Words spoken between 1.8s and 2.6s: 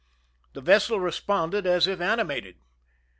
if animated.